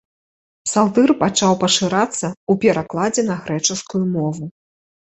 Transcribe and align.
Псалтыр 0.67 1.09
пачаў 1.19 1.53
пашырацца 1.65 2.25
ў 2.31 2.53
перакладзе 2.65 3.21
на 3.31 3.35
грэчаскую 3.47 4.05
мову. 4.15 4.43